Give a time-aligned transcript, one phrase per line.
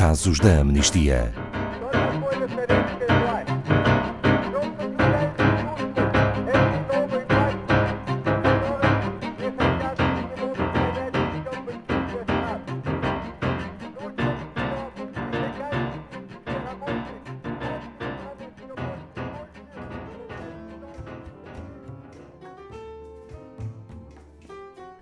[0.00, 1.30] casos da amnistia.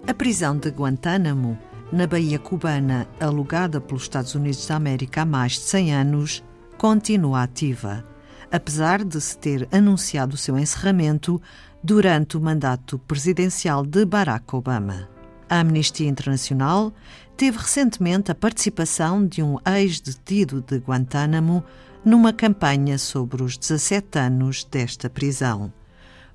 [0.05, 1.57] A prisão de Guantánamo,
[1.91, 6.45] na Baía Cubana, alugada pelos Estados Unidos da América há mais de 100 anos,
[6.77, 8.05] continua ativa,
[8.53, 11.41] apesar de se ter anunciado o seu encerramento
[11.83, 15.09] durante o mandato presidencial de Barack Obama.
[15.49, 16.93] A Amnistia Internacional
[17.37, 21.65] teve recentemente a participação de um ex-detido de Guantánamo
[22.05, 25.73] numa campanha sobre os 17 anos desta prisão.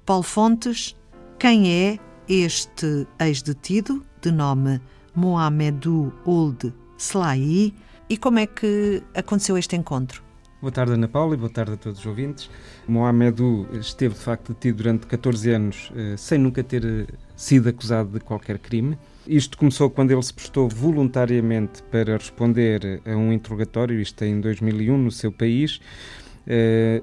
[0.03, 0.95] Paulo Fontes,
[1.37, 4.81] quem é este ex-detido, de nome
[5.15, 7.73] Mohamedou Ould Slahi,
[8.09, 10.23] e como é que aconteceu este encontro?
[10.61, 12.49] Boa tarde, Ana Paula, e boa tarde a todos os ouvintes.
[12.87, 17.05] Mohamedou esteve, de facto, detido durante 14 anos, eh, sem nunca ter eh,
[17.35, 18.97] sido acusado de qualquer crime.
[19.27, 24.97] Isto começou quando ele se prestou voluntariamente para responder a um interrogatório, isto em 2001,
[24.97, 25.81] no seu país,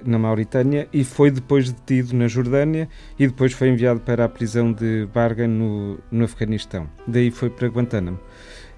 [0.05, 2.89] na Mauritânia e foi depois detido na Jordânia
[3.19, 6.89] e depois foi enviado para a prisão de Barga no, no Afeganistão.
[7.07, 8.19] Daí foi para Guantánamo.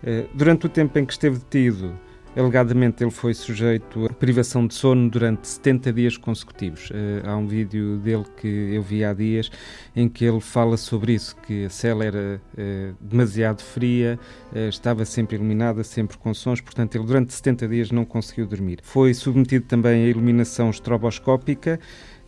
[0.05, 1.93] Eh, durante o tempo em que esteve detido,
[2.35, 6.89] Alegadamente, ele foi sujeito a privação de sono durante 70 dias consecutivos.
[6.89, 9.51] Uh, há um vídeo dele que eu vi há dias
[9.95, 14.19] em que ele fala sobre isso, que a cela era uh, demasiado fria,
[14.51, 18.79] uh, estava sempre iluminada, sempre com sons, portanto ele durante 70 dias não conseguiu dormir.
[18.83, 21.79] Foi submetido também à iluminação estroboscópica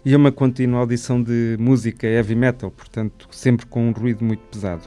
[0.04, 4.42] e a uma contínua audição de música heavy metal, portanto sempre com um ruído muito
[4.50, 4.82] pesado.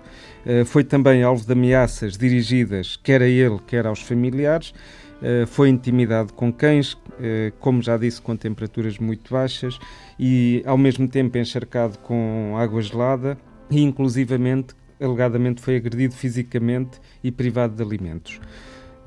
[0.68, 5.06] foi também alvo de ameaças dirigidas quer a ele, quer aos familiares, eh,
[5.48, 9.80] foi intimidado com cães, eh, como já disse, com temperaturas muito baixas
[10.19, 13.38] e ao mesmo tempo encharcado com água gelada
[13.69, 18.40] e inclusivamente, alegadamente, foi agredido fisicamente e privado de alimentos.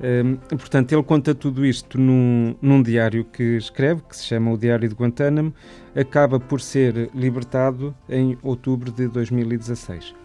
[0.01, 4.57] Ehm, portanto, ele conta tudo isto num, num, diário que escreve, que se chama O
[4.57, 5.53] Diário de Guantánamo,
[5.95, 10.20] acaba por ser libertado em outubro de 2016.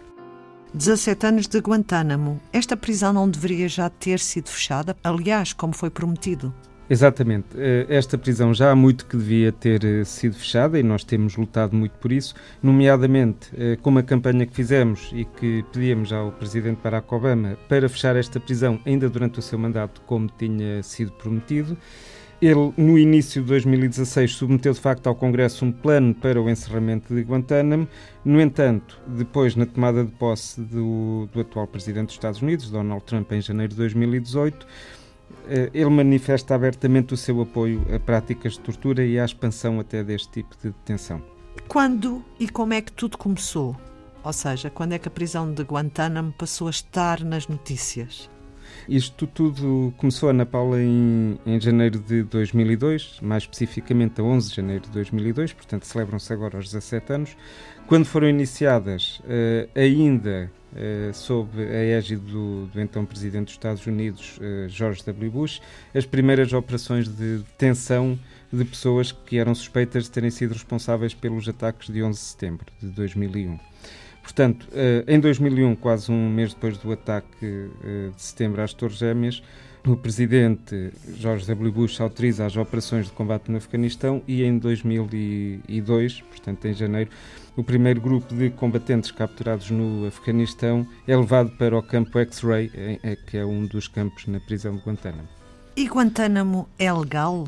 [0.73, 2.39] 17 anos de Guantánamo.
[2.51, 6.53] Esta prisão não deveria já ter sido fechada, aliás, como foi prometido.
[6.89, 7.47] Exatamente.
[7.57, 11.35] Eh, esta prisão já há muito que devia ter eh, sido fechada e nós temos
[11.35, 12.33] lutado muito por isso,
[12.63, 17.89] nomeadamente eh, com uma campanha que fizemos e que pedíamos ao Presidente Barack Obama para
[17.89, 21.77] fechar esta prisão ainda durante o seu mandato, como tinha sido prometido.
[22.39, 27.15] Ele, no início de 2016, submeteu de facto ao Congresso um plano para o encerramento
[27.15, 27.87] de Guantánamo.
[28.23, 33.03] No entanto, depois, na tomada de posse do, do atual presidente dos Estados Unidos, Donald
[33.05, 34.67] Trump, em janeiro de 2018,
[35.47, 40.03] eh, ele manifesta abertamente o seu apoio a práticas de tortura e à expansão até
[40.03, 41.23] deste tipo de detenção.
[41.67, 43.75] Quando e como é que tudo começou?
[44.23, 48.29] Ou seja, quando é que a prisão de Guantánamo passou a estar nas notícias?
[48.87, 54.55] Isto tudo começou, Ana Paula, em, em janeiro de 2002, mais especificamente a 11 de
[54.55, 57.37] janeiro de 2002, portanto celebram-se agora os 17 anos,
[57.87, 63.85] quando foram iniciadas, uh, ainda uh, sob a égide do, do, então Presidente dos Estados
[63.85, 65.31] Unidos, uh, George W.
[65.31, 65.61] Bush,
[65.93, 68.19] as primeiras operações de detenção
[68.51, 72.65] de pessoas que eram suspeitas de terem sido responsáveis pelos ataques de 11 de setembro
[72.81, 73.57] de 2001.
[74.27, 78.97] Portanto, eh, em 2001, quase um mês depois do ataque eh, de setembro às Torres
[78.97, 79.41] Gêmeas,
[79.85, 81.71] o presidente George W.
[81.71, 87.09] Bush autoriza as operações de combate no Afeganistão e em 2002, portanto em janeiro,
[87.55, 92.69] o primeiro grupo de combatentes capturados no Afeganistão é levado para o campo X-Ray,
[93.27, 95.29] que é um dos campos na prisão de Guantánamo.
[95.73, 97.47] E Guantánamo é legal?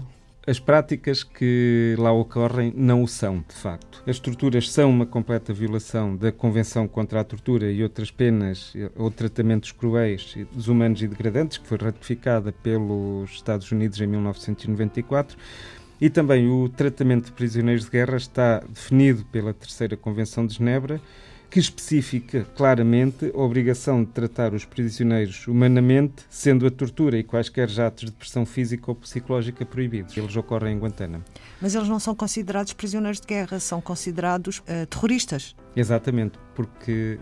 [0.50, 4.02] As práticas que lá ocorrem não o são, de facto.
[4.08, 9.12] As torturas são uma completa violação da Convenção contra a Tortura e outras penas ou
[9.12, 15.38] tratamentos cruéis, desumanos e degradantes, que foi ratificada pelos Estados Unidos em 1994.
[16.02, 21.02] E também o tratamento de prisioneiros de guerra está definido pela Terceira Convenção de Genebra
[21.50, 27.68] que especifica claramente a obrigação de tratar os prisioneiros humanamente, sendo a tortura e quaisquer
[27.80, 30.16] atos de pressão física ou psicológica proibidos.
[30.16, 31.24] Eles ocorrem em Guantánamo.
[31.60, 35.56] Mas eles não são considerados prisioneiros de guerra, são considerados uh, terroristas.
[35.76, 37.20] Exatamente, porque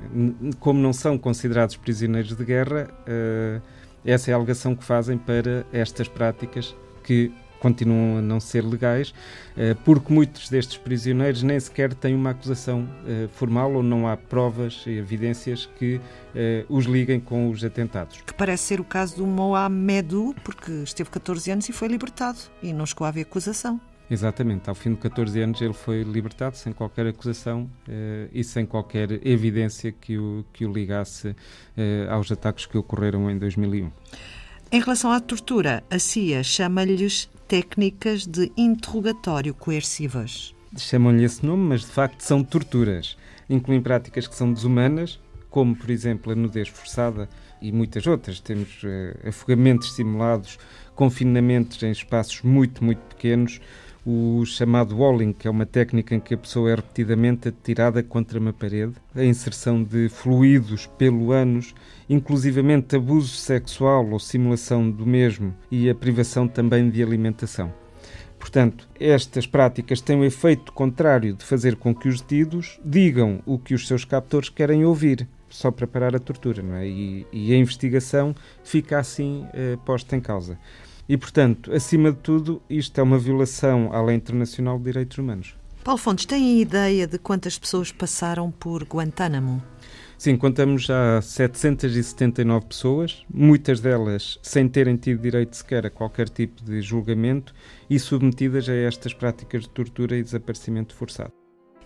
[0.60, 3.62] como não são considerados prisioneiros de guerra, uh,
[4.04, 9.14] essa é a alegação que fazem para estas práticas que continuam a não ser legais,
[9.56, 14.16] eh, porque muitos destes prisioneiros nem sequer têm uma acusação eh, formal ou não há
[14.16, 16.00] provas e evidências que
[16.36, 18.22] eh, os liguem com os atentados.
[18.22, 22.74] Que parece ser o caso do Mohamedou, porque esteve 14 anos e foi libertado e
[22.74, 23.80] não chegou a haver acusação.
[24.10, 27.70] Exatamente, ao fim de 14 anos ele foi libertado sem qualquer acusação
[28.32, 31.36] e sem qualquer evidência que o, que o ligasse
[32.10, 33.92] aos ataques que ocorreram em 2001.
[34.70, 40.54] Em relação à tortura, a CIA chama-lhes técnicas de interrogatório coercivas.
[40.78, 43.18] Chamam-lhe esse nome, mas de facto são torturas.
[43.50, 47.30] Incluem práticas que são desumanas, como por exemplo a nudez forçada
[47.62, 48.42] e muitas outras.
[48.42, 50.60] Temos uh, afogamentos simulados,
[50.96, 53.62] confinamentos em espaços muito, muito pequenos,
[54.10, 58.40] o chamado walling, que é uma técnica em que a pessoa é repetidamente atirada contra
[58.40, 61.76] uma parede, a inserção de fluidos pelo ânus,
[62.10, 67.74] inclusivamente abuso sexual ou simulação do mesmo e a privação também de alimentação.
[68.40, 73.60] Portanto, estas práticas têm o efeito contrário de fazer com que os detidos digam o
[73.60, 76.88] que os seus captores querem ouvir, só para parar a tortura, não é?
[76.88, 78.34] E, e a investigação
[78.64, 80.58] fica assim eh, posta em causa.
[81.10, 85.56] E, portanto, acima de tudo, isto é uma violação à lei internacional de direitos humanos.
[85.84, 89.64] Paulo Fontes, tem ideia de quantas pessoas passaram por Guantánamo?
[90.18, 96.62] Sim, contamos já 779 pessoas, muitas delas sem terem tido direito sequer a qualquer tipo
[96.64, 97.54] de julgamento
[97.90, 101.32] e submetidas a estas práticas de tortura e desaparecimento forçado.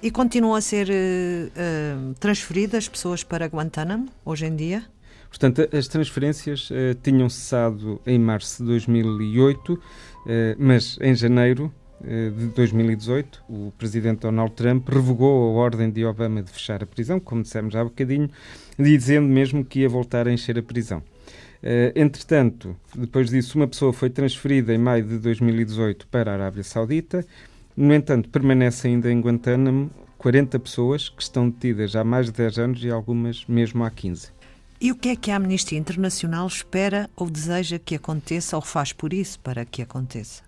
[0.02, 4.84] E continuam a ser uh, transferidas pessoas para Guantánamo hoje em dia?
[5.31, 9.80] Portanto, as transferências uh, tinham cessado em março de 2008, uh,
[10.28, 16.06] eh, mas em janeiro uh, de 2018, o presidente Donald Trump revogou a ordem de
[16.06, 18.30] Obama de fechar a prisão, como dissemos há bocadinho,
[18.78, 21.01] dizendo mesmo que ia voltar a encher a prisão.
[21.95, 27.25] entretanto, depois disso, uma pessoa foi transferida em maio de 2018 para a Arábia Saudita.
[27.77, 32.60] No entanto, permanece ainda em Guantánamo 40 pessoas que estão detidas há mais de 10
[32.60, 34.41] anos e algumas mesmo há 15.
[34.83, 38.92] E o que é que a Amnistia Internacional espera ou deseja que aconteça ou faz
[38.92, 40.42] por isso para que aconteça?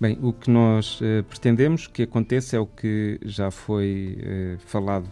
[0.00, 5.08] Bem, o que nós uh, pretendemos que aconteça é o que já foi uh, falado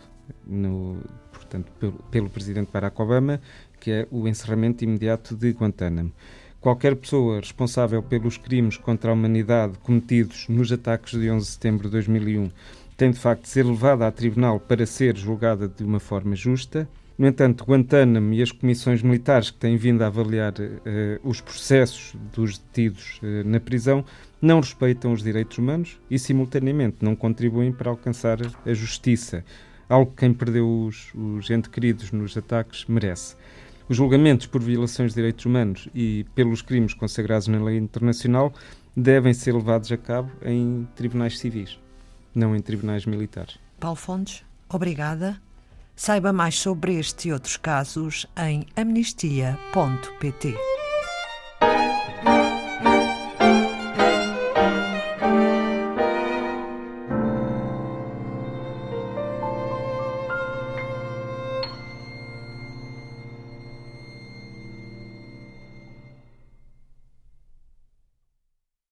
[0.46, 0.98] no,
[1.32, 3.40] portanto, pelo, pelo, presidente Barack Obama,
[3.80, 6.12] que é o encerramento imediato de Guantánamo.
[6.60, 11.88] Qualquer pessoa responsável pelos crimes contra a humanidade cometidos nos ataques de 11 de setembro
[11.88, 12.52] de 2001
[12.96, 16.88] tem de facto de ser levada a tribunal para ser julgada de uma forma justa
[17.18, 22.14] no entanto, Guantánamo e as comissões militares que têm vindo a avaliar uh, os processos
[22.32, 24.04] dos detidos uh, na prisão
[24.40, 29.44] não respeitam os direitos humanos e, simultaneamente, não contribuem para alcançar a justiça,
[29.88, 33.34] algo que quem perdeu os, os entes queridos nos ataques merece.
[33.88, 38.54] Os julgamentos por violações de direitos humanos e pelos crimes consagrados na lei internacional
[38.96, 41.80] devem ser levados a cabo em tribunais civis,
[42.32, 43.58] não em tribunais militares.
[43.80, 45.40] Paulo Fontes, obrigada.
[45.98, 50.54] Saiba mais sobre este e outros casos em amnistia.pt.